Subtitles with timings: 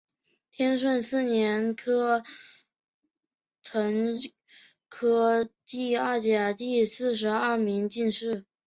[0.49, 2.25] 天顺四年庚
[3.61, 4.17] 辰
[4.89, 8.43] 科第二甲第四十二名进士。